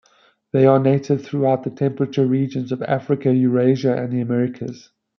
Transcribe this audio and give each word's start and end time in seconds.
They 0.51 0.65
are 0.65 0.79
native 0.79 1.23
throughout 1.23 1.61
the 1.61 1.69
temperate 1.69 2.17
regions 2.17 2.71
of 2.71 2.81
Africa, 2.81 3.31
Eurasia, 3.35 3.95
and 4.03 4.11
the 4.11 4.21
Americas. 4.21 4.89